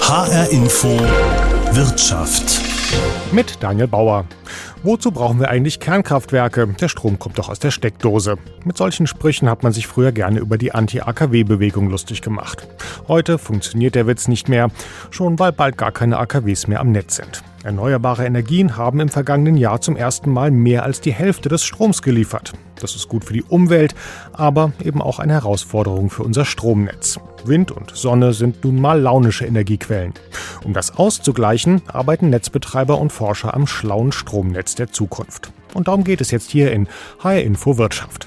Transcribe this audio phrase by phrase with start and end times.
[0.00, 0.88] HR Info
[1.72, 2.60] Wirtschaft.
[3.32, 4.26] Mit Daniel Bauer.
[4.82, 6.68] Wozu brauchen wir eigentlich Kernkraftwerke?
[6.80, 8.36] Der Strom kommt doch aus der Steckdose.
[8.64, 12.66] Mit solchen Sprüchen hat man sich früher gerne über die Anti-AKW-Bewegung lustig gemacht.
[13.08, 14.70] Heute funktioniert der Witz nicht mehr,
[15.10, 17.42] schon weil bald gar keine AKWs mehr am Netz sind.
[17.64, 22.02] Erneuerbare Energien haben im vergangenen Jahr zum ersten Mal mehr als die Hälfte des Stroms
[22.02, 22.52] geliefert.
[22.80, 23.94] Das ist gut für die Umwelt,
[24.32, 27.20] aber eben auch eine Herausforderung für unser Stromnetz.
[27.44, 30.14] Wind und Sonne sind nun mal launische Energiequellen.
[30.64, 34.10] Um das auszugleichen, arbeiten Netzbetreiber und Forscher am schlauen
[34.42, 35.52] Stromnetz der Zukunft.
[35.72, 36.88] Und darum geht es jetzt hier in
[37.20, 38.26] HR Info Wirtschaft.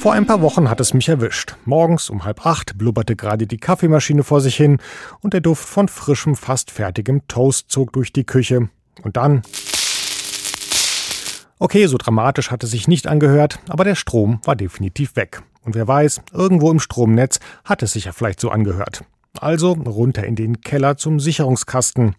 [0.00, 1.54] Vor ein paar Wochen hat es mich erwischt.
[1.64, 4.78] Morgens um halb acht blubberte gerade die Kaffeemaschine vor sich hin
[5.20, 8.68] und der Duft von frischem, fast fertigem Toast zog durch die Küche.
[9.02, 9.42] Und dann.
[11.60, 15.42] Okay, so dramatisch hat es sich nicht angehört, aber der Strom war definitiv weg.
[15.64, 19.04] Und wer weiß, irgendwo im Stromnetz hat es sich ja vielleicht so angehört.
[19.38, 22.16] Also runter in den Keller zum Sicherungskasten.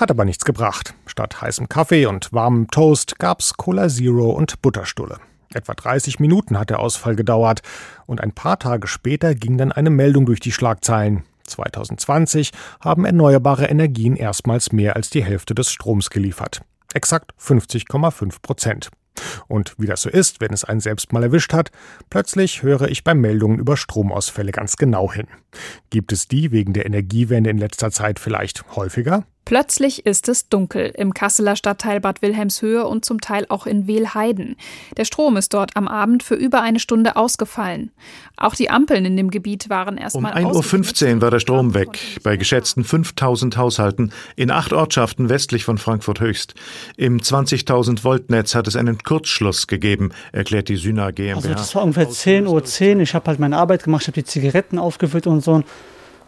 [0.00, 0.94] Hat aber nichts gebracht.
[1.04, 5.18] Statt heißem Kaffee und warmem Toast gab's Cola Zero und Butterstulle.
[5.52, 7.60] Etwa 30 Minuten hat der Ausfall gedauert
[8.06, 11.24] und ein paar Tage später ging dann eine Meldung durch die Schlagzeilen.
[11.46, 16.62] 2020 haben erneuerbare Energien erstmals mehr als die Hälfte des Stroms geliefert.
[16.94, 18.88] Exakt 50,5 Prozent.
[19.48, 21.72] Und wie das so ist, wenn es einen selbst mal erwischt hat,
[22.08, 25.26] plötzlich höre ich bei Meldungen über Stromausfälle ganz genau hin.
[25.90, 29.26] Gibt es die wegen der Energiewende in letzter Zeit vielleicht häufiger?
[29.44, 34.56] Plötzlich ist es dunkel im Kasseler Stadtteil Bad Wilhelmshöhe und zum Teil auch in Wehlheiden.
[34.96, 37.90] Der Strom ist dort am Abend für über eine Stunde ausgefallen.
[38.36, 41.98] Auch die Ampeln in dem Gebiet waren erstmal Um 1.15 Uhr war der Strom weg,
[42.22, 46.54] bei geschätzten 5000 Haushalten in acht Ortschaften westlich von Frankfurt Höchst.
[46.96, 51.36] Im 20.000 Volt Netz hat es einen Kurzschluss gegeben, erklärt die Syna GmbH.
[51.36, 52.64] Also das war ungefähr 10.10 Uhr.
[52.64, 53.00] 10.
[53.00, 55.64] Ich habe halt meine Arbeit gemacht, ich habe die Zigaretten aufgefüllt und so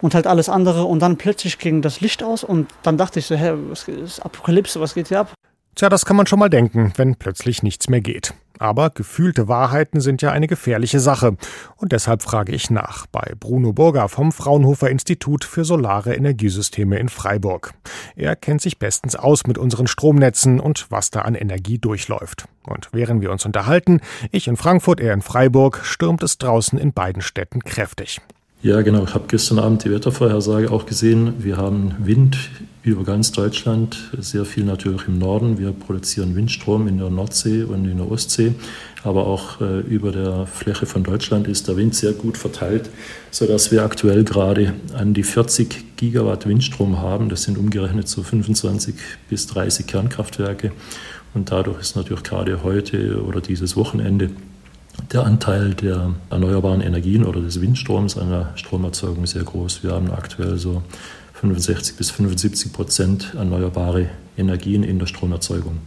[0.02, 0.84] und halt alles andere.
[0.84, 4.20] Und dann plötzlich ging das Licht aus und dann dachte ich so, hä, was ist
[4.20, 5.32] Apokalypse, was geht hier ab?
[5.74, 8.34] Tja, das kann man schon mal denken, wenn plötzlich nichts mehr geht.
[8.58, 11.36] Aber gefühlte Wahrheiten sind ja eine gefährliche Sache.
[11.76, 17.08] Und deshalb frage ich nach bei Bruno Burger vom Fraunhofer Institut für Solare Energiesysteme in
[17.08, 17.72] Freiburg.
[18.14, 22.44] Er kennt sich bestens aus mit unseren Stromnetzen und was da an Energie durchläuft.
[22.64, 26.92] Und während wir uns unterhalten, ich in Frankfurt, er in Freiburg, stürmt es draußen in
[26.92, 28.20] beiden Städten kräftig.
[28.62, 29.02] Ja, genau.
[29.02, 31.34] Ich habe gestern Abend die Wettervorhersage auch gesehen.
[31.42, 32.38] Wir haben Wind
[32.84, 35.58] über ganz Deutschland, sehr viel natürlich im Norden.
[35.58, 38.54] Wir produzieren Windstrom in der Nordsee und in der Ostsee,
[39.02, 42.88] aber auch äh, über der Fläche von Deutschland ist der Wind sehr gut verteilt,
[43.32, 47.30] sodass wir aktuell gerade an die 40 Gigawatt Windstrom haben.
[47.30, 48.94] Das sind umgerechnet so 25
[49.28, 50.70] bis 30 Kernkraftwerke.
[51.34, 54.30] Und dadurch ist natürlich gerade heute oder dieses Wochenende
[55.12, 59.82] der Anteil der erneuerbaren Energien oder des Windstroms an der Stromerzeugung sehr groß.
[59.82, 60.82] Wir haben aktuell so
[61.34, 65.78] 65 bis 75 Prozent erneuerbare Energien in der Stromerzeugung.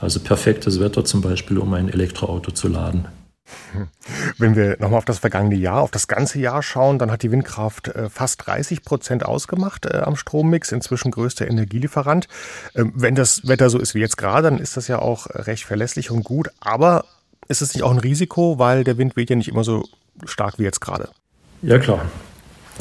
[0.00, 3.06] Also perfektes Wetter zum Beispiel, um ein Elektroauto zu laden.
[4.38, 7.30] Wenn wir nochmal auf das vergangene Jahr, auf das ganze Jahr schauen, dann hat die
[7.30, 12.28] Windkraft äh, fast 30 Prozent ausgemacht äh, am Strommix, inzwischen größter Energielieferant.
[12.74, 15.64] Ähm, wenn das Wetter so ist wie jetzt gerade, dann ist das ja auch recht
[15.64, 16.50] verlässlich und gut.
[16.60, 17.04] Aber
[17.48, 19.84] ist es nicht auch ein Risiko, weil der Wind weht ja nicht immer so
[20.26, 21.08] stark wie jetzt gerade?
[21.62, 22.04] Ja, klar.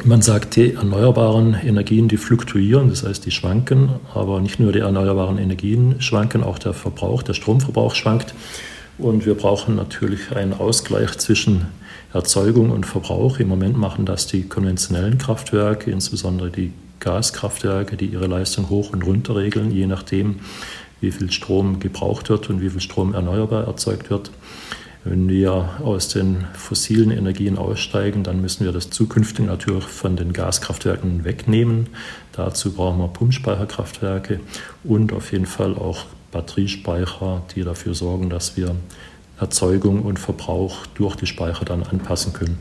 [0.03, 4.79] Man sagt, die erneuerbaren Energien, die fluktuieren, das heißt, die schwanken, aber nicht nur die
[4.79, 8.35] erneuerbaren Energien schwanken, auch der Verbrauch, der Stromverbrauch schwankt.
[8.99, 11.67] Und wir brauchen natürlich einen Ausgleich zwischen
[12.13, 13.39] Erzeugung und Verbrauch.
[13.39, 19.03] Im Moment machen das die konventionellen Kraftwerke, insbesondere die Gaskraftwerke, die ihre Leistung hoch und
[19.03, 20.39] runter regeln, je nachdem,
[21.01, 24.31] wie viel Strom gebraucht wird und wie viel Strom erneuerbar erzeugt wird.
[25.03, 30.33] Wenn wir aus den fossilen Energien aussteigen, dann müssen wir das zukünftig natürlich von den
[30.33, 31.87] Gaskraftwerken wegnehmen.
[32.33, 34.41] Dazu brauchen wir Pumpspeicherkraftwerke
[34.83, 38.75] und auf jeden Fall auch Batteriespeicher, die dafür sorgen, dass wir
[39.39, 42.59] Erzeugung und Verbrauch durch die Speicher dann anpassen können.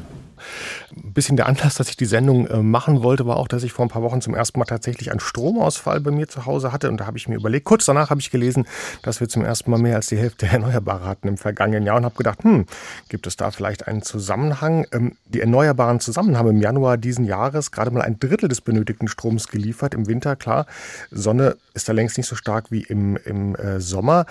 [0.95, 3.73] Ein bisschen der Anlass, dass ich die Sendung äh, machen wollte, war auch, dass ich
[3.73, 6.89] vor ein paar Wochen zum ersten Mal tatsächlich einen Stromausfall bei mir zu Hause hatte.
[6.89, 8.67] Und da habe ich mir überlegt, kurz danach habe ich gelesen,
[9.03, 11.97] dass wir zum ersten Mal mehr als die Hälfte der Erneuerbare hatten im vergangenen Jahr
[11.97, 12.67] und habe gedacht, hm,
[13.09, 14.87] gibt es da vielleicht einen Zusammenhang?
[14.93, 19.09] Ähm, die Erneuerbaren zusammen haben im Januar diesen Jahres gerade mal ein Drittel des benötigten
[19.09, 19.95] Stroms geliefert.
[19.95, 20.67] Im Winter, klar,
[21.11, 24.27] Sonne ist da längst nicht so stark wie im, im äh, Sommer.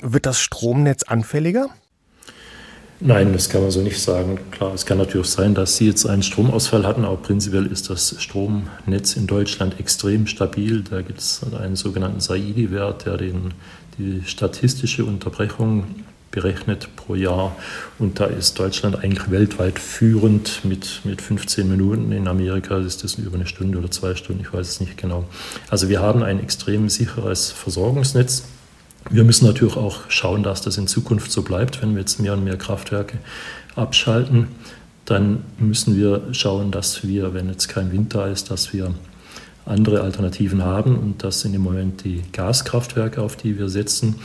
[0.00, 1.70] Wird das Stromnetz anfälliger?
[2.98, 4.38] Nein, das kann man so nicht sagen.
[4.52, 8.16] Klar, es kann natürlich sein, dass Sie jetzt einen Stromausfall hatten, aber prinzipiell ist das
[8.18, 10.82] Stromnetz in Deutschland extrem stabil.
[10.82, 13.52] Da gibt es einen sogenannten Saidi-Wert, der den,
[13.98, 15.84] die statistische Unterbrechung
[16.30, 17.54] berechnet pro Jahr.
[17.98, 22.12] Und da ist Deutschland eigentlich weltweit führend mit, mit 15 Minuten.
[22.12, 25.24] In Amerika ist das über eine Stunde oder zwei Stunden, ich weiß es nicht genau.
[25.68, 28.44] Also wir haben ein extrem sicheres Versorgungsnetz.
[29.10, 32.32] Wir müssen natürlich auch schauen, dass das in Zukunft so bleibt, wenn wir jetzt mehr
[32.32, 33.18] und mehr Kraftwerke
[33.76, 34.48] abschalten.
[35.04, 38.92] Dann müssen wir schauen, dass wir, wenn jetzt kein Wind da ist, dass wir
[39.64, 40.98] andere Alternativen haben.
[40.98, 44.16] Und das sind im Moment die Gaskraftwerke, auf die wir setzen.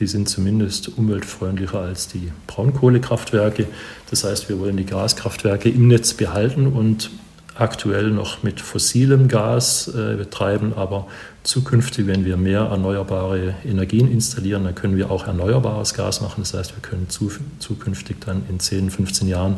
[0.00, 3.66] Die sind zumindest umweltfreundlicher als die Braunkohlekraftwerke.
[4.10, 7.10] Das heißt, wir wollen die Gaskraftwerke im Netz behalten und
[7.58, 11.06] aktuell noch mit fossilem Gas äh, betreiben, aber
[11.42, 16.42] zukünftig, wenn wir mehr erneuerbare Energien installieren, dann können wir auch erneuerbares Gas machen.
[16.42, 19.56] Das heißt, wir können zukünftig dann in 10, 15 Jahren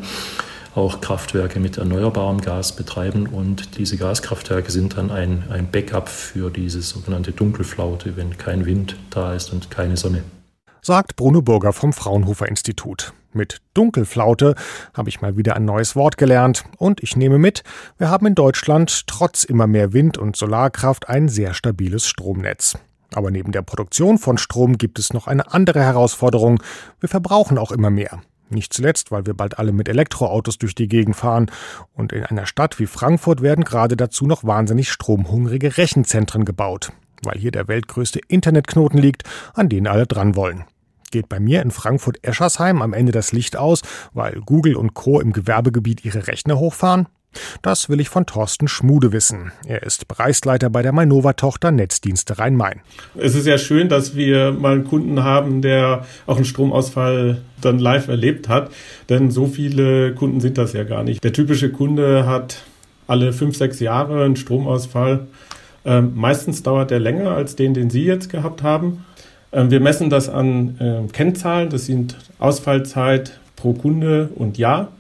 [0.75, 6.51] auch Kraftwerke mit erneuerbarem Gas betreiben und diese Gaskraftwerke sind dann ein, ein Backup für
[6.51, 10.23] diese sogenannte Dunkelflaute, wenn kein Wind da ist und keine Sonne.
[10.81, 13.13] Sagt Bruno Burger vom Fraunhofer Institut.
[13.33, 14.57] Mit Dunkelflaute
[14.93, 17.63] habe ich mal wieder ein neues Wort gelernt und ich nehme mit,
[17.97, 22.77] wir haben in Deutschland trotz immer mehr Wind- und Solarkraft ein sehr stabiles Stromnetz.
[23.15, 26.61] Aber neben der Produktion von Strom gibt es noch eine andere Herausforderung.
[26.99, 28.21] Wir verbrauchen auch immer mehr.
[28.49, 31.51] Nicht zuletzt, weil wir bald alle mit Elektroautos durch die Gegend fahren.
[31.95, 36.91] Und in einer Stadt wie Frankfurt werden gerade dazu noch wahnsinnig stromhungrige Rechenzentren gebaut,
[37.23, 39.23] weil hier der weltgrößte Internetknoten liegt,
[39.55, 40.65] an den alle dran wollen.
[41.11, 45.21] Geht bei mir in Frankfurt-Eschersheim am Ende das Licht aus, weil Google und Co.
[45.21, 47.09] im Gewerbegebiet ihre Rechner hochfahren?
[47.63, 49.51] Das will ich von Thorsten Schmude wissen.
[49.67, 52.81] Er ist Bereichsleiter bei der Mainova-Tochter Netzdienste Rhein-Main.
[53.17, 57.81] Es ist ja schön, dass wir mal einen Kunden haben, der auch einen Stromausfall dann
[57.81, 58.71] live erlebt hat,
[59.09, 61.25] denn so viele Kunden sind das ja gar nicht.
[61.25, 62.63] Der typische Kunde hat
[63.09, 65.27] alle fünf, sechs Jahre einen Stromausfall.
[65.85, 69.05] Ähm, meistens dauert der länger als den, den Sie jetzt gehabt haben.
[69.53, 74.93] Ähm, wir messen das an äh, Kennzahlen, das sind Ausfallzeit pro Kunde und Jahr.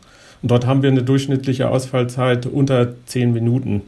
[0.42, 3.82] Und dort haben wir eine durchschnittliche Ausfallzeit unter zehn Minuten.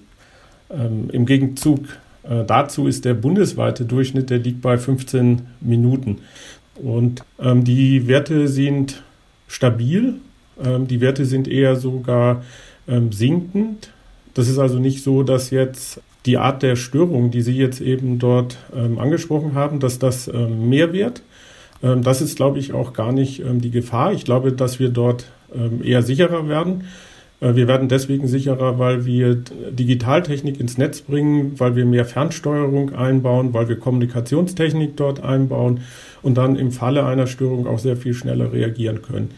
[0.70, 1.80] Ähm, Im Gegenzug
[2.22, 6.18] äh, dazu ist der bundesweite Durchschnitt, der liegt bei 15 Minuten.
[6.76, 9.02] Und ähm, die Werte sind
[9.48, 10.14] stabil.
[10.62, 12.44] Ähm, die Werte sind eher sogar
[12.88, 13.90] ähm, sinkend.
[14.34, 18.18] Das ist also nicht so, dass jetzt die Art der Störung, die Sie jetzt eben
[18.18, 21.22] dort ähm, angesprochen haben, dass das ähm, mehr wird.
[21.80, 24.12] das ist, glaube ich, auch gar nicht die Gefahr.
[24.12, 26.84] Ich glaube, dass wir dort ähm, eher sicherer werden.
[27.42, 32.94] Äh, wir werden deswegen sicherer, weil wir Digitaltechnik ins Netz bringen, weil wir mehr Fernsteuerung
[32.94, 35.80] einbauen, weil wir Kommunikationstechnik dort einbauen
[36.22, 39.30] und dann im Falle einer Störung auch sehr viel schneller reagieren können.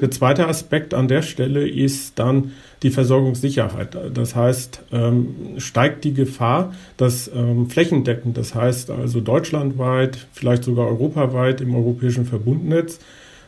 [0.00, 2.52] Der zweite Aspekt an der Stelle ist dann
[2.82, 3.96] die Versorgungssicherheit.
[4.12, 10.86] Das heißt, ähm, steigt die Gefahr, dass ähm, flächendeckend, das heißt also deutschlandweit, vielleicht sogar
[10.86, 12.98] europaweit im europäischen Verbundnetz,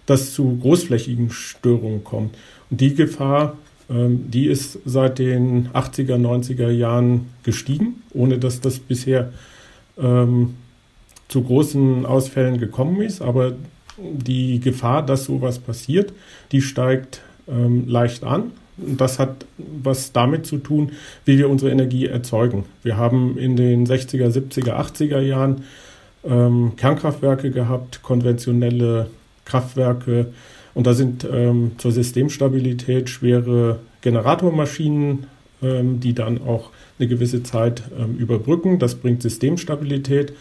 [0.07, 2.37] dass zu großflächigen Störungen kommt.
[2.71, 3.59] Und die Gefahr,
[3.91, 9.33] ähm, die ist seit den 80er, 90er Jahren gestiegen, ohne dass das bisher
[10.01, 13.21] zu großen Ausfällen gekommen ist.
[13.21, 13.55] Aber
[13.99, 16.13] die Gefahr, dass sowas passiert,
[16.53, 18.53] die steigt leicht an.
[18.79, 20.93] Das hat was damit zu tun,
[21.25, 22.65] wie wir unsere Energie erzeugen.
[22.83, 25.65] Wir haben in den 60er, 70er, 80er Jahren
[26.25, 29.11] ähm, Kernkraftwerke gehabt, konventionelle
[29.45, 30.33] Kraftwerke.
[30.75, 35.27] Und da sind ähm, zur Systemstabilität schwere Generatormaschinen,
[35.63, 38.79] ähm, die dann auch eine gewisse Zeit ähm, überbrücken.
[38.79, 40.33] Das bringt Systemstabilität.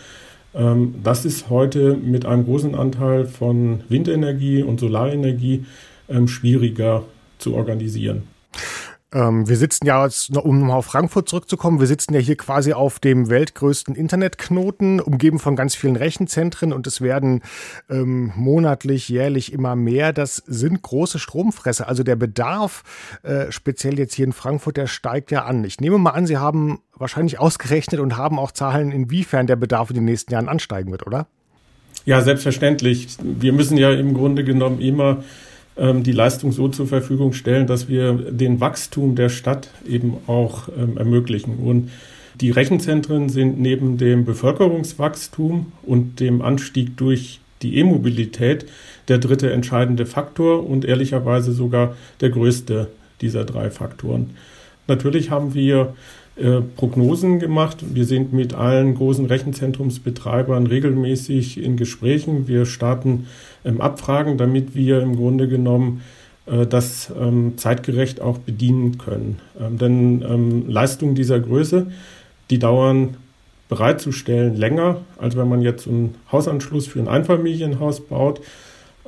[0.53, 5.65] Ähm, das ist heute mit einem großen Anteil von Windenergie und Solarenergie
[6.09, 7.03] ähm, schwieriger
[7.37, 8.23] zu organisieren.
[9.13, 13.29] Ähm, wir sitzen ja, um auf Frankfurt zurückzukommen, wir sitzen ja hier quasi auf dem
[13.29, 17.41] weltgrößten Internetknoten, umgeben von ganz vielen Rechenzentren und es werden
[17.89, 20.11] ähm, monatlich, jährlich immer mehr.
[20.11, 21.87] Das sind große Stromfresser.
[21.87, 22.83] Also der Bedarf,
[23.23, 25.63] äh, speziell jetzt hier in Frankfurt, der steigt ja an.
[25.63, 29.89] Ich nehme mal an, Sie haben wahrscheinlich ausgerechnet und haben auch Zahlen, inwiefern der Bedarf
[29.89, 31.27] in den nächsten Jahren ansteigen wird, oder?
[32.03, 33.07] Ja, selbstverständlich.
[33.21, 35.23] Wir müssen ja im Grunde genommen immer
[35.77, 40.97] die Leistung so zur Verfügung stellen, dass wir den Wachstum der Stadt eben auch ähm,
[40.97, 41.57] ermöglichen.
[41.57, 41.91] Und
[42.41, 48.65] die Rechenzentren sind neben dem Bevölkerungswachstum und dem Anstieg durch die E-Mobilität
[49.07, 52.89] der dritte entscheidende Faktor und ehrlicherweise sogar der größte
[53.21, 54.31] dieser drei Faktoren.
[54.87, 55.95] Natürlich haben wir
[56.37, 57.77] äh, Prognosen gemacht.
[57.93, 62.47] Wir sind mit allen großen Rechenzentrumsbetreibern regelmäßig in Gesprächen.
[62.47, 63.27] Wir starten
[63.65, 66.01] ähm, Abfragen, damit wir im Grunde genommen
[66.45, 69.39] äh, das ähm, zeitgerecht auch bedienen können.
[69.59, 71.87] Ähm, denn ähm, Leistungen dieser Größe,
[72.49, 73.17] die dauern
[73.69, 78.41] bereitzustellen länger, als wenn man jetzt einen Hausanschluss für ein Einfamilienhaus baut.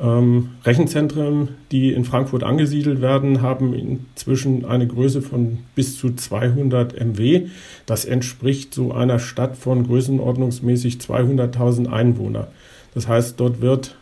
[0.01, 6.97] Ähm, Rechenzentren, die in Frankfurt angesiedelt werden, haben inzwischen eine Größe von bis zu 200
[6.99, 7.47] MW.
[7.85, 12.47] Das entspricht so einer Stadt von größenordnungsmäßig 200.000 Einwohner.
[12.93, 13.95] Das heißt, dort wird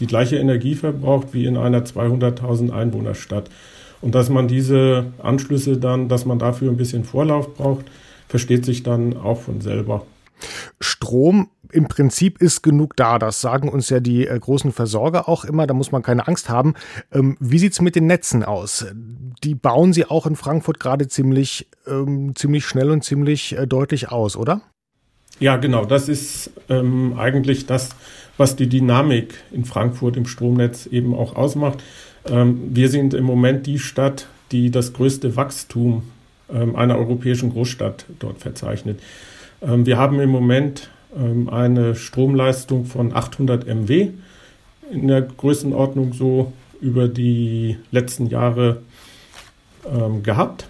[0.00, 3.48] die gleiche Energie verbraucht wie in einer 200.000 Einwohnerstadt.
[4.00, 7.86] Und dass man diese Anschlüsse dann, dass man dafür ein bisschen Vorlauf braucht,
[8.28, 10.04] versteht sich dann auch von selber.
[10.80, 13.18] Strom im Prinzip ist genug da.
[13.18, 15.66] Das sagen uns ja die äh, großen Versorger auch immer.
[15.66, 16.74] Da muss man keine Angst haben.
[17.12, 18.86] Ähm, wie sieht es mit den Netzen aus?
[19.42, 24.10] Die bauen sie auch in Frankfurt gerade ziemlich, ähm, ziemlich schnell und ziemlich äh, deutlich
[24.10, 24.62] aus, oder?
[25.40, 25.84] Ja, genau.
[25.84, 27.90] Das ist ähm, eigentlich das,
[28.36, 31.82] was die Dynamik in Frankfurt im Stromnetz eben auch ausmacht.
[32.26, 36.04] Ähm, wir sind im Moment die Stadt, die das größte Wachstum
[36.52, 39.00] ähm, einer europäischen Großstadt dort verzeichnet.
[39.66, 44.10] Ähm, wir haben im Moment ähm, eine Stromleistung von 800 MW
[44.90, 48.82] in der Größenordnung so über die letzten Jahre
[49.90, 50.66] ähm, gehabt.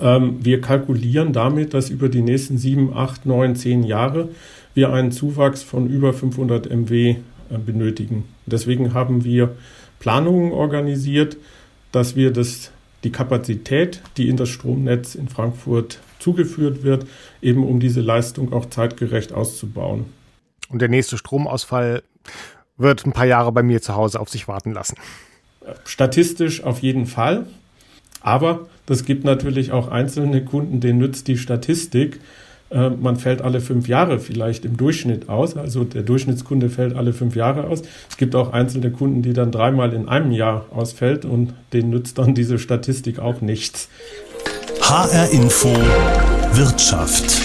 [0.00, 4.28] wir kalkulieren damit, dass über die nächsten 7, 8, 9, 10 Jahre
[4.74, 7.16] wir einen Zuwachs von über 500 MW
[7.50, 8.24] äh, benötigen.
[8.44, 9.56] Deswegen haben wir
[9.98, 11.36] Planungen organisiert,
[11.92, 12.70] dass wir das,
[13.04, 17.06] die Kapazität, die in das Stromnetz in Frankfurt zugeführt wird,
[17.42, 20.06] eben um diese Leistung auch zeitgerecht auszubauen.
[20.68, 22.02] Und der nächste Stromausfall
[22.76, 24.96] wird ein paar Jahre bei mir zu Hause auf sich warten lassen.
[25.84, 27.46] Statistisch auf jeden Fall.
[28.20, 32.20] Aber das gibt natürlich auch einzelne Kunden, denen nützt die Statistik.
[32.70, 35.56] Äh, man fällt alle fünf Jahre vielleicht im Durchschnitt aus.
[35.56, 37.82] Also der Durchschnittskunde fällt alle fünf Jahre aus.
[38.08, 42.18] Es gibt auch einzelne Kunden, die dann dreimal in einem Jahr ausfällt und denen nützt
[42.18, 43.88] dann diese Statistik auch nichts.
[44.88, 45.74] HR Info
[46.52, 47.42] Wirtschaft.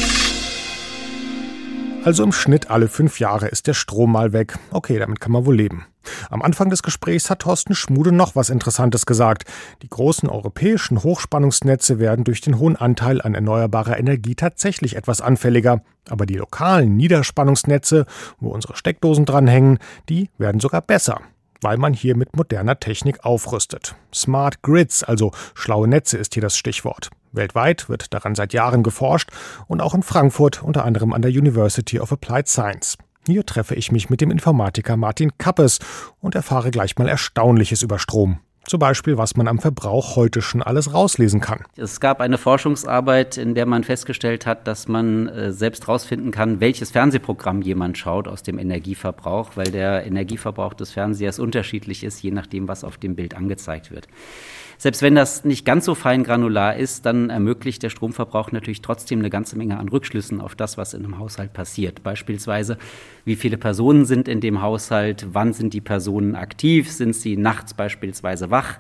[2.06, 4.60] Also im Schnitt alle fünf Jahre ist der Strom mal weg.
[4.70, 5.88] Okay, damit kann man wohl leben.
[6.30, 9.46] Am Anfang des Gesprächs hat Thorsten Schmude noch was Interessantes gesagt.
[9.82, 15.82] Die großen europäischen Hochspannungsnetze werden durch den hohen Anteil an erneuerbarer Energie tatsächlich etwas anfälliger.
[16.12, 18.06] Aber die lokalen Niederspannungsnetze,
[18.40, 19.80] wo unsere Steckdosen dranhängen,
[20.10, 21.22] die werden sogar besser
[21.64, 23.96] weil man hier mit moderner Technik aufrüstet.
[24.12, 27.12] Smart Grids, also schlaue Netze ist hier das Stichwort.
[27.32, 29.30] Weltweit wird daran seit Jahren geforscht
[29.68, 32.98] und auch in Frankfurt, unter anderem an der University of Applied Science.
[33.28, 35.80] Hier treffe ich mich mit dem Informatiker Martin Kappes
[36.20, 38.40] und erfahre gleich mal Erstaunliches über Strom.
[38.66, 41.64] Zum Beispiel, was man am Verbrauch heute schon alles rauslesen kann.
[41.78, 46.60] Es gab eine Forschungsarbeit, in der man festgestellt hat, dass man äh, selbst herausfinden kann,
[46.60, 52.32] welches Fernsehprogramm jemand schaut aus dem Energieverbrauch, weil der Energieverbrauch des Fernsehers unterschiedlich ist, je
[52.32, 54.08] nachdem, was auf dem Bild angezeigt wird.
[54.82, 59.20] Selbst wenn das nicht ganz so fein granular ist, dann ermöglicht der Stromverbrauch natürlich trotzdem
[59.20, 62.02] eine ganze Menge an Rückschlüssen auf das, was in einem Haushalt passiert.
[62.02, 62.80] Beispielsweise,
[63.24, 67.76] wie viele Personen sind in dem Haushalt, wann sind die Personen aktiv, sind sie nachts
[67.76, 68.80] beispielsweise wach,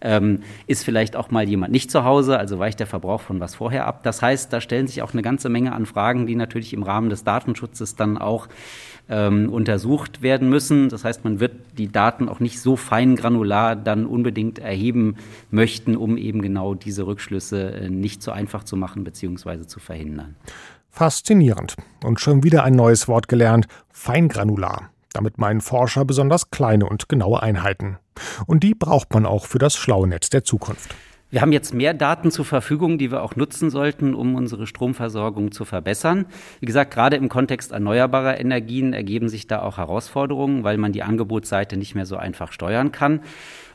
[0.00, 3.56] ähm, ist vielleicht auch mal jemand nicht zu Hause, also weicht der Verbrauch von was
[3.56, 4.04] vorher ab.
[4.04, 7.10] Das heißt, da stellen sich auch eine ganze Menge an Fragen, die natürlich im Rahmen
[7.10, 8.48] des Datenschutzes dann auch
[9.12, 10.88] ähm, untersucht werden müssen.
[10.88, 15.16] Das heißt, man wird die Daten auch nicht so fein granular dann unbedingt erheben
[15.50, 19.66] möchten, um eben genau diese Rückschlüsse äh, nicht so einfach zu machen bzw.
[19.66, 20.34] zu verhindern.
[20.88, 21.76] Faszinierend.
[22.02, 24.90] Und schon wieder ein neues Wort gelernt, feingranular.
[25.12, 27.98] Damit meinen Forscher besonders kleine und genaue Einheiten.
[28.46, 30.94] Und die braucht man auch für das schlaue Netz der Zukunft.
[31.32, 35.50] Wir haben jetzt mehr Daten zur Verfügung, die wir auch nutzen sollten, um unsere Stromversorgung
[35.50, 36.26] zu verbessern.
[36.60, 41.02] Wie gesagt, gerade im Kontext erneuerbarer Energien ergeben sich da auch Herausforderungen, weil man die
[41.02, 43.22] Angebotsseite nicht mehr so einfach steuern kann.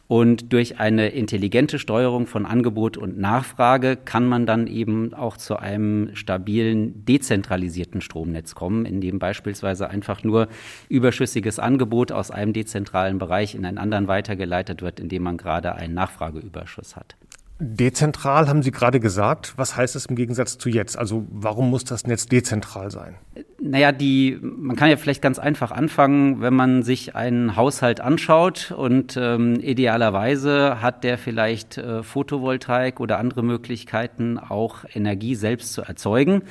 [0.08, 5.58] Und durch eine intelligente Steuerung von Angebot und Nachfrage kann man dann eben auch zu
[5.58, 10.48] einem stabilen, dezentralisierten Stromnetz kommen, in dem beispielsweise einfach nur
[10.90, 15.96] überschüssiges Angebot aus einem dezentralen Bereich in einen anderen weitergeleitet wird, indem man gerade einen
[15.96, 17.18] Nachfrageüberschuss hat.
[17.60, 19.54] Dezentral haben Sie gerade gesagt.
[19.58, 20.98] Was heißt es im Gegensatz zu jetzt?
[20.98, 23.16] Also warum muss das Netz dezentral sein?
[23.60, 28.72] Naja, die, man kann ja vielleicht ganz einfach anfangen, wenn man sich einen Haushalt anschaut
[28.72, 35.82] und ähm, idealerweise hat der vielleicht äh, Photovoltaik oder andere Möglichkeiten, auch Energie selbst zu
[35.82, 36.44] erzeugen.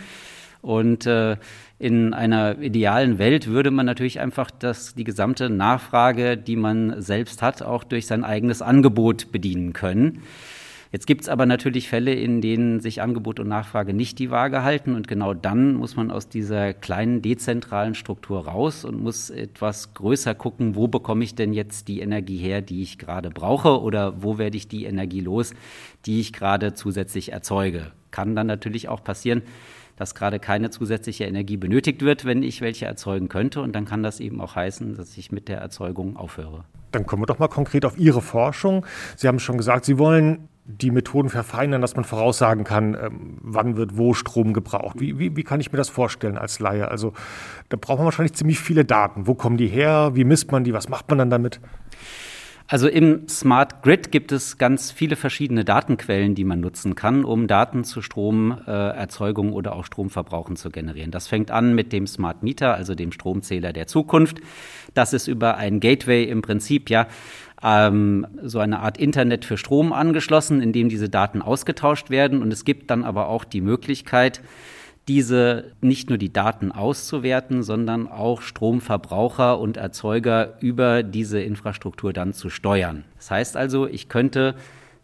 [0.60, 1.36] Und äh,
[1.78, 7.42] in einer idealen Welt würde man natürlich einfach das, die gesamte Nachfrage, die man selbst
[7.42, 10.22] hat, auch durch sein eigenes Angebot bedienen können.
[10.92, 14.62] Jetzt gibt es aber natürlich Fälle, in denen sich Angebot und Nachfrage nicht die Waage
[14.62, 14.94] halten.
[14.94, 20.34] Und genau dann muss man aus dieser kleinen dezentralen Struktur raus und muss etwas größer
[20.34, 24.38] gucken, wo bekomme ich denn jetzt die Energie her, die ich gerade brauche oder wo
[24.38, 25.54] werde ich die Energie los,
[26.06, 27.92] die ich gerade zusätzlich erzeuge.
[28.10, 29.42] Kann dann natürlich auch passieren,
[29.96, 33.62] dass gerade keine zusätzliche Energie benötigt wird, wenn ich welche erzeugen könnte.
[33.62, 36.64] Und dann kann das eben auch heißen, dass ich mit der Erzeugung aufhöre.
[36.92, 38.86] Dann kommen wir doch mal konkret auf Ihre Forschung.
[39.16, 43.76] Sie haben schon gesagt, Sie wollen die Methoden verfeinern, dass man voraussagen kann, ähm, wann
[43.76, 45.00] wird wo Strom gebraucht.
[45.00, 46.88] Wie, wie, wie kann ich mir das vorstellen als Laie?
[46.88, 47.12] Also
[47.68, 49.26] da braucht man wahrscheinlich ziemlich viele Daten.
[49.26, 50.12] Wo kommen die her?
[50.14, 50.72] Wie misst man die?
[50.72, 51.60] Was macht man dann damit?
[52.68, 57.46] Also im Smart Grid gibt es ganz viele verschiedene Datenquellen, die man nutzen kann, um
[57.46, 61.12] Daten zu Stromerzeugung äh, oder auch Stromverbrauchen zu generieren.
[61.12, 64.40] Das fängt an mit dem Smart Meter, also dem Stromzähler der Zukunft.
[64.94, 67.06] Das ist über ein Gateway im Prinzip ja
[67.62, 72.42] ähm, so eine Art Internet für Strom angeschlossen, in dem diese Daten ausgetauscht werden.
[72.42, 74.42] Und es gibt dann aber auch die Möglichkeit,
[75.08, 82.32] diese nicht nur die Daten auszuwerten, sondern auch Stromverbraucher und Erzeuger über diese Infrastruktur dann
[82.32, 83.04] zu steuern.
[83.16, 84.56] Das heißt also, ich könnte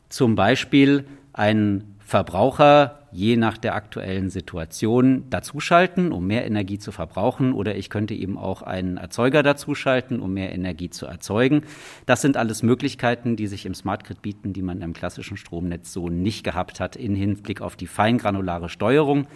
[0.09, 7.55] zum Beispiel einen Verbraucher je nach der aktuellen Situation dazuschalten, um mehr Energie zu verbrauchen,
[7.55, 11.63] oder ich könnte eben auch einen Erzeuger dazuschalten, um mehr Energie zu erzeugen.
[12.05, 15.91] Das sind alles Möglichkeiten, die sich im Smart Grid bieten, die man im klassischen Stromnetz
[15.91, 19.27] so nicht gehabt hat, in Hinblick auf die feingranulare Steuerung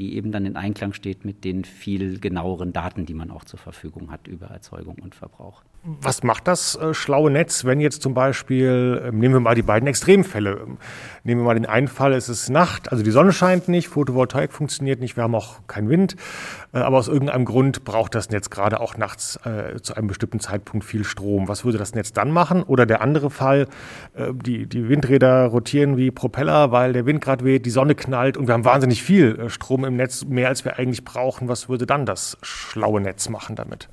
[0.00, 3.58] die eben dann in Einklang steht mit den viel genaueren Daten, die man auch zur
[3.58, 5.62] Verfügung hat über Erzeugung und Verbrauch.
[5.82, 9.62] Was macht das äh, schlaue Netz, wenn jetzt zum Beispiel, äh, nehmen wir mal die
[9.62, 10.78] beiden Extremfälle, ähm,
[11.24, 14.52] nehmen wir mal den einen Fall, es ist Nacht, also die Sonne scheint nicht, Photovoltaik
[14.52, 16.16] funktioniert nicht, wir haben auch keinen Wind,
[16.72, 20.40] äh, aber aus irgendeinem Grund braucht das Netz gerade auch nachts äh, zu einem bestimmten
[20.40, 21.48] Zeitpunkt viel Strom.
[21.48, 22.62] Was würde das Netz dann machen?
[22.62, 23.66] Oder der andere Fall,
[24.14, 28.36] äh, die, die Windräder rotieren wie Propeller, weil der Wind gerade weht, die Sonne knallt
[28.36, 31.48] und wir haben wahnsinnig viel äh, Strom im Netz, mehr als wir eigentlich brauchen.
[31.48, 33.88] Was würde dann das schlaue Netz machen damit?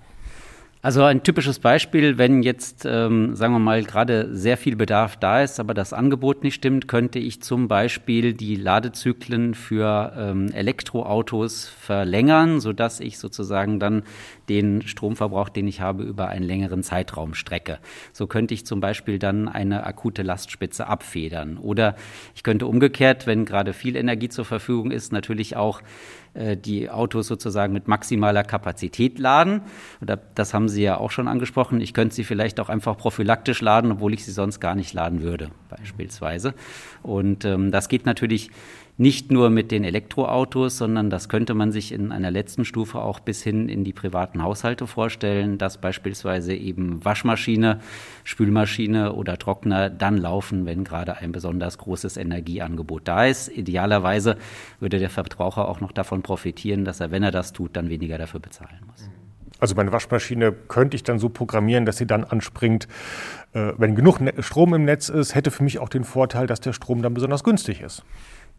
[0.83, 5.41] Also ein typisches Beispiel, wenn jetzt, ähm, sagen wir mal, gerade sehr viel Bedarf da
[5.41, 11.67] ist, aber das Angebot nicht stimmt, könnte ich zum Beispiel die Ladezyklen für ähm, Elektroautos
[11.67, 14.03] verlängern, sodass ich sozusagen dann
[14.49, 17.79] den Stromverbrauch, den ich habe, über einen längeren Zeitraum strecke.
[18.13, 21.57] So könnte ich zum Beispiel dann eine akute Lastspitze abfedern.
[21.57, 21.95] Oder
[22.35, 25.81] ich könnte umgekehrt, wenn gerade viel Energie zur Verfügung ist, natürlich auch
[26.55, 29.61] die Autos sozusagen mit maximaler Kapazität laden.
[30.01, 31.81] Oder das haben Sie ja auch schon angesprochen.
[31.81, 35.21] Ich könnte sie vielleicht auch einfach prophylaktisch laden, obwohl ich sie sonst gar nicht laden
[35.21, 36.53] würde, beispielsweise.
[37.01, 38.51] Und ähm, das geht natürlich
[38.97, 43.19] nicht nur mit den Elektroautos, sondern das könnte man sich in einer letzten Stufe auch
[43.19, 47.79] bis hin in die privaten Haushalte vorstellen, dass beispielsweise eben Waschmaschine,
[48.23, 53.49] Spülmaschine oder Trockner dann laufen, wenn gerade ein besonders großes Energieangebot da ist.
[53.49, 54.37] Idealerweise
[54.79, 58.17] würde der Verbraucher auch noch davon profitieren, dass er, wenn er das tut, dann weniger
[58.17, 59.07] dafür bezahlen muss.
[59.59, 62.87] Also meine Waschmaschine könnte ich dann so programmieren, dass sie dann anspringt,
[63.53, 66.59] äh, wenn genug ne-, Strom im Netz ist, hätte für mich auch den Vorteil, dass
[66.59, 68.03] der Strom dann besonders günstig ist.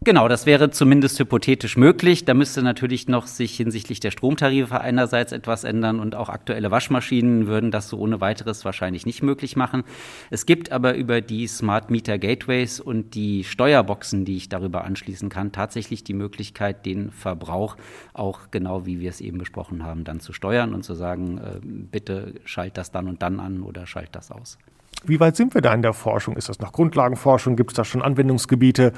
[0.01, 2.23] Genau, das wäre zumindest hypothetisch möglich.
[2.23, 7.47] Da müsste natürlich noch sich hinsichtlich der Stromtarife einerseits etwas ändern und auch aktuelle Waschmaschinen
[7.47, 9.83] würden das so ohne weiteres wahrscheinlich nicht möglich machen.
[10.29, 15.27] Es gibt aber über die Smart Meter Gateways und die Steuerboxen, die ich darüber anschließen
[15.27, 17.75] kann, tatsächlich die Möglichkeit, den Verbrauch
[18.13, 21.59] auch genau wie wir es eben besprochen haben, dann zu steuern und zu sagen, äh,
[21.61, 24.57] bitte schalt das dann und dann an oder schalt das aus.
[25.05, 26.35] Wie weit sind wir da in der Forschung?
[26.35, 27.55] Ist das noch Grundlagenforschung?
[27.55, 28.91] Gibt es da schon Anwendungsgebiete?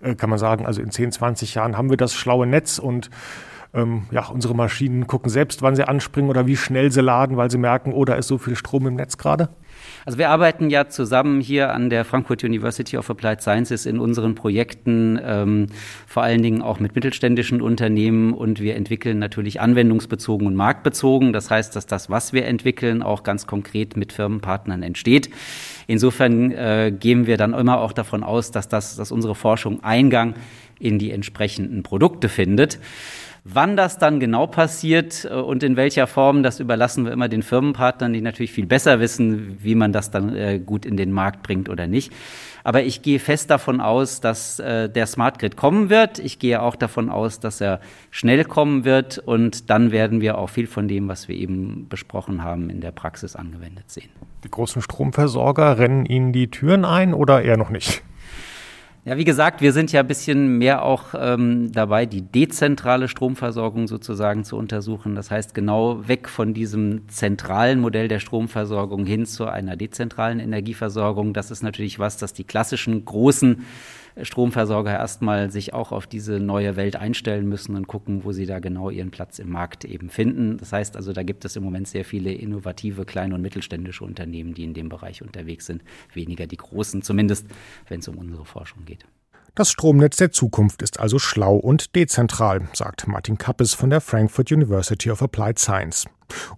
[0.00, 3.10] Äh, kann man sagen, also in 10, 20 Jahren haben wir das schlaue Netz und
[3.72, 7.50] ähm, ja, unsere Maschinen gucken selbst, wann sie anspringen oder wie schnell sie laden, weil
[7.50, 9.50] sie merken, oh, da ist so viel Strom im Netz gerade?
[10.06, 14.36] Also wir arbeiten ja zusammen hier an der Frankfurt University of Applied Sciences in unseren
[14.36, 15.66] Projekten, ähm,
[16.06, 21.32] vor allen Dingen auch mit mittelständischen Unternehmen und wir entwickeln natürlich anwendungsbezogen und marktbezogen.
[21.32, 25.28] Das heißt, dass das, was wir entwickeln, auch ganz konkret mit Firmenpartnern entsteht.
[25.88, 30.34] Insofern äh, gehen wir dann immer auch davon aus, dass, das, dass unsere Forschung Eingang
[30.78, 32.78] in die entsprechenden Produkte findet.
[33.48, 37.44] Wann das dann genau passiert äh, und in welcher Form, das überlassen wir immer den
[37.44, 41.44] Firmenpartnern, die natürlich viel besser wissen, wie man das dann äh, gut in den Markt
[41.44, 42.12] bringt oder nicht.
[42.64, 46.18] Aber ich gehe fest davon aus, dass äh, der Smart Grid kommen wird.
[46.18, 47.78] Ich gehe auch davon aus, dass er
[48.10, 52.42] schnell kommen wird und dann werden wir auch viel von dem, was wir eben besprochen
[52.42, 54.10] haben, in der Praxis angewendet sehen.
[54.42, 58.02] Die großen Stromversorger rennen Ihnen die Türen ein oder eher noch nicht?
[59.06, 63.86] Ja, wie gesagt, wir sind ja ein bisschen mehr auch ähm, dabei, die dezentrale Stromversorgung
[63.86, 65.14] sozusagen zu untersuchen.
[65.14, 71.34] Das heißt, genau weg von diesem zentralen Modell der Stromversorgung hin zu einer dezentralen Energieversorgung.
[71.34, 73.64] Das ist natürlich was, das die klassischen großen
[74.22, 78.58] Stromversorger erstmal sich auch auf diese neue Welt einstellen müssen und gucken, wo sie da
[78.58, 80.56] genau ihren Platz im Markt eben finden.
[80.56, 84.54] Das heißt also, da gibt es im Moment sehr viele innovative kleine und mittelständische Unternehmen,
[84.54, 85.82] die in dem Bereich unterwegs sind,
[86.14, 87.46] weniger die großen, zumindest
[87.88, 89.04] wenn es um unsere Forschung geht.
[89.54, 94.52] Das Stromnetz der Zukunft ist also schlau und dezentral, sagt Martin Kappes von der Frankfurt
[94.52, 96.04] University of Applied Science.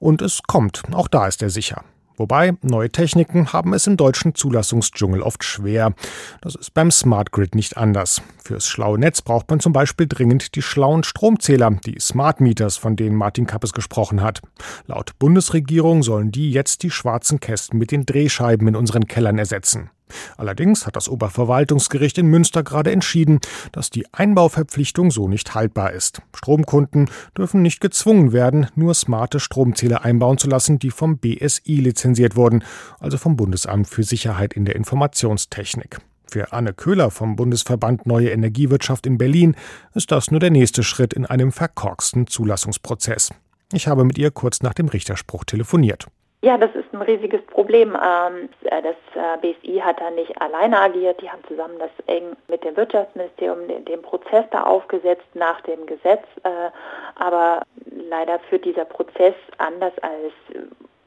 [0.01, 1.85] Und es kommt, auch da ist er sicher.
[2.19, 5.95] Wobei, neue Techniken haben es im deutschen Zulassungsdschungel oft schwer.
[6.41, 8.21] Das ist beim Smart Grid nicht anders.
[8.45, 12.97] Fürs schlaue Netz braucht man zum Beispiel dringend die schlauen Stromzähler, die Smart Meters, von
[12.97, 14.43] denen Martin Kappes gesprochen hat.
[14.87, 19.91] Laut Bundesregierung sollen die jetzt die schwarzen Kästen mit den Drehscheiben in unseren Kellern ersetzen.
[20.37, 23.41] Allerdings hat das Oberverwaltungsgericht in Münster gerade entschieden,
[23.73, 26.23] dass die Einbauverpflichtung so nicht haltbar ist.
[26.35, 32.37] Stromkunden dürfen nicht gezwungen werden, nur smarte Stromzähler einbauen zu lassen, die vom BSI lizenziert
[32.37, 32.65] wurden,
[33.01, 35.99] also vom Bundesamt für Sicherheit in der Informationstechnik.
[36.31, 39.57] Für Anne Köhler vom Bundesverband Neue Energiewirtschaft in Berlin
[39.95, 43.31] ist das nur der nächste Schritt in einem verkorksten Zulassungsprozess.
[43.73, 46.07] Ich habe mit ihr kurz nach dem Richterspruch telefoniert.
[46.41, 47.97] Ja, das ist ein riesiges Problem.
[47.97, 51.21] Ähm, äh, das äh, BSI hat da nicht alleine agiert.
[51.21, 56.25] Die haben zusammen das eng mit dem Wirtschaftsministerium den Prozess da aufgesetzt nach dem Gesetz.
[56.45, 56.71] Äh,
[57.17, 57.63] aber
[58.09, 60.33] leider führt dieser Prozess anders als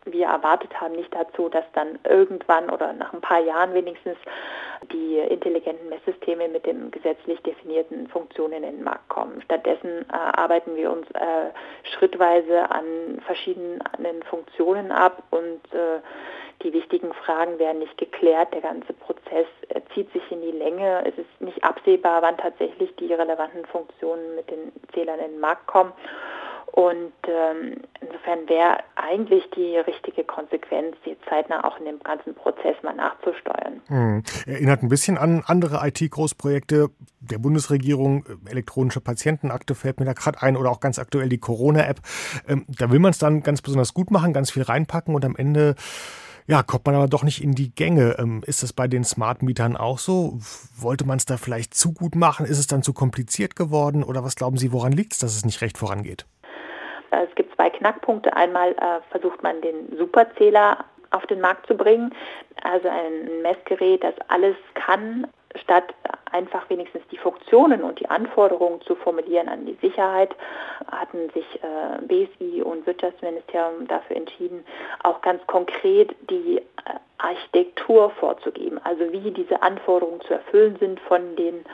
[0.06, 4.18] wir erwartet haben, nicht dazu, dass dann irgendwann oder nach ein paar Jahren wenigstens
[4.92, 9.42] die intelligenten Messsysteme mit den gesetzlich definierten Funktionen in den Markt kommen.
[9.44, 11.52] Stattdessen äh, arbeiten wir uns äh,
[11.96, 16.00] schrittweise an verschiedenen Funktionen ab und äh,
[16.64, 18.54] die wichtigen Fragen werden nicht geklärt.
[18.54, 21.04] Der ganze Prozess äh, zieht sich in die Länge.
[21.06, 25.68] Es ist nicht absehbar, wann tatsächlich die relevanten Funktionen mit den Zählern in den Markt
[25.68, 25.94] kommen.
[26.72, 32.76] Und ähm, insofern wäre eigentlich die richtige Konsequenz, die zeitnah auch in dem ganzen Prozess
[32.82, 33.82] mal nachzusteuern.
[33.88, 34.24] Hm.
[34.46, 38.26] Erinnert ein bisschen an andere IT-Großprojekte der Bundesregierung.
[38.50, 42.00] Elektronische Patientenakte fällt mir da gerade ein oder auch ganz aktuell die Corona-App.
[42.48, 45.36] Ähm, da will man es dann ganz besonders gut machen, ganz viel reinpacken und am
[45.36, 45.76] Ende
[46.48, 48.16] ja, kommt man aber doch nicht in die Gänge.
[48.18, 50.40] Ähm, ist das bei den Smart Mietern auch so?
[50.76, 52.46] Wollte man es da vielleicht zu gut machen?
[52.46, 54.04] Ist es dann zu kompliziert geworden?
[54.04, 56.26] Oder was glauben Sie, woran liegt es, dass es nicht recht vorangeht?
[57.12, 58.36] Äh, es gibt zwei Knackpunkte.
[58.36, 62.14] Einmal äh, versucht man den Superzähler auf den Markt zu bringen,
[62.64, 65.94] also ein Messgerät, das alles kann, statt
[66.32, 70.34] einfach wenigstens die Funktionen und die Anforderungen zu formulieren an die Sicherheit,
[70.90, 74.64] hatten sich äh, BSI und Wirtschaftsministerium dafür entschieden,
[75.04, 76.62] auch ganz konkret die äh,
[77.18, 81.66] Architektur vorzugeben, also wie diese Anforderungen zu erfüllen sind von den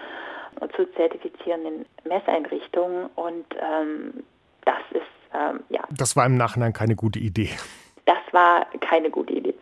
[0.75, 3.09] zu zertifizierenden Messeinrichtungen.
[3.15, 4.23] Und ähm,
[4.65, 5.81] das ist ähm, ja.
[5.91, 7.49] Das war im Nachhinein keine gute Idee.
[8.05, 9.55] Das war keine gute Idee.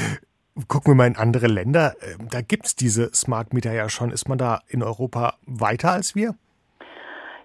[0.68, 1.94] Gucken wir mal in andere Länder.
[2.02, 4.10] Ähm, da gibt es diese Smart Meter ja schon.
[4.10, 6.34] Ist man da in Europa weiter als wir?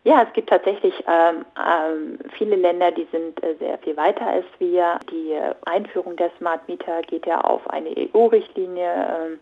[0.05, 4.45] Ja, es gibt tatsächlich ähm, ähm, viele Länder, die sind äh, sehr viel weiter als
[4.59, 4.99] wir.
[5.09, 9.39] Die äh, Einführung der Smart Meter geht ja auf eine EU-Richtlinie ähm,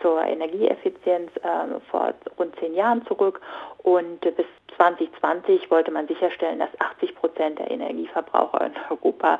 [0.00, 3.40] zur Energieeffizienz äh, vor rund zehn Jahren zurück
[3.78, 9.38] und bis 2020 wollte man sicherstellen, dass 80 Prozent der Energieverbraucher in Europa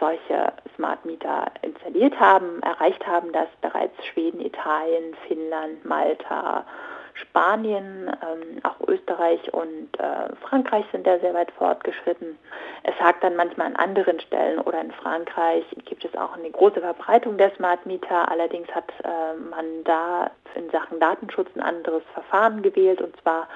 [0.00, 2.60] solche Smart Meter installiert haben.
[2.62, 6.64] Erreicht haben das bereits Schweden, Italien, Finnland, Malta,
[7.20, 12.38] Spanien, ähm, auch Österreich und äh, Frankreich sind da sehr weit fortgeschritten.
[12.82, 16.80] Es hakt dann manchmal an anderen Stellen oder in Frankreich gibt es auch eine große
[16.80, 18.30] Verbreitung der Smart Meter.
[18.30, 23.48] Allerdings hat äh, man da in Sachen Datenschutz ein anderes Verfahren gewählt und zwar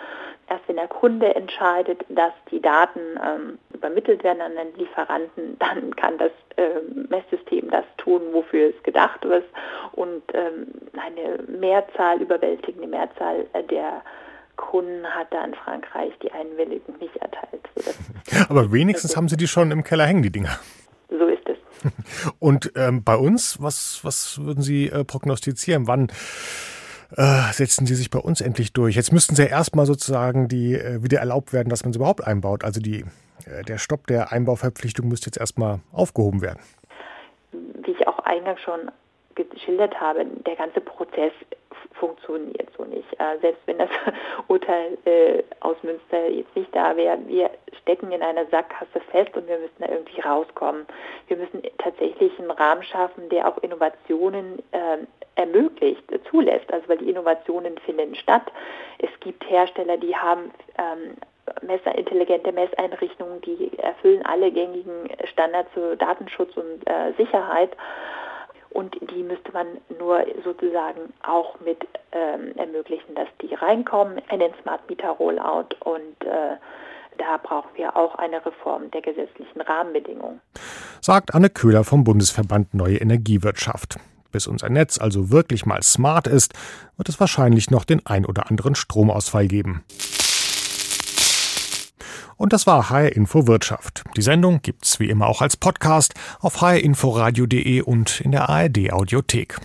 [0.50, 5.94] erst wenn der Kunde entscheidet, dass die Daten ähm, übermittelt werden an den Lieferanten, dann
[5.96, 9.48] kann das äh, Messsystem das tun, wofür es gedacht ist.
[9.92, 14.02] Und ähm, eine Mehrzahl, überwältigende Mehrzahl der
[14.56, 17.62] Kunden hat da in Frankreich die Einwilligung nicht erteilt.
[18.50, 20.58] Aber wenigstens haben Sie die schon im Keller hängen, die Dinger.
[21.08, 21.56] So ist es.
[22.38, 25.86] Und ähm, bei uns, was, was würden Sie äh, prognostizieren?
[25.86, 26.08] Wann
[27.16, 28.96] äh, setzen sie sich bei uns endlich durch.
[28.96, 32.26] Jetzt müssten sie ja erstmal sozusagen die äh, wieder erlaubt werden, dass man sie überhaupt
[32.26, 32.64] einbaut.
[32.64, 33.04] Also die,
[33.46, 36.60] äh, der Stopp der Einbauverpflichtung müsste jetzt erstmal aufgehoben werden.
[37.52, 38.90] Wie ich auch eingangs schon
[39.34, 41.32] geschildert habe, der ganze Prozess
[41.94, 43.08] funktioniert so nicht.
[43.18, 43.90] Äh, selbst wenn das
[44.48, 47.50] Urteil äh, aus Münster jetzt nicht da wäre, wir
[47.82, 50.86] stecken in einer Sackgasse fest und wir müssen da irgendwie rauskommen.
[51.28, 54.98] Wir müssen tatsächlich einen Rahmen schaffen, der auch Innovationen äh,
[55.36, 56.72] ermöglicht, zulässt.
[56.72, 58.50] Also weil die Innovationen finden statt.
[58.98, 61.16] Es gibt Hersteller, die haben ähm,
[61.62, 67.70] Messer, intelligente Messeinrichtungen, die erfüllen alle gängigen Standards zu Datenschutz und äh, Sicherheit
[68.70, 69.66] und die müsste man
[69.98, 76.26] nur sozusagen auch mit ähm, ermöglichen, dass die reinkommen in den Smart Meter Rollout und
[76.26, 76.56] äh,
[77.18, 80.40] da brauchen wir auch eine Reform der gesetzlichen Rahmenbedingungen.
[81.00, 83.96] Sagt Anne Köhler vom Bundesverband Neue Energiewirtschaft.
[84.32, 86.54] Bis unser Netz also wirklich mal smart ist,
[86.96, 89.84] wird es wahrscheinlich noch den ein oder anderen Stromausfall geben.
[92.40, 94.02] Und das war HR Info Wirtschaft.
[94.16, 99.58] Die Sendung gibt's wie immer auch als Podcast auf hrinforadio.de und in der ARD Audiothek.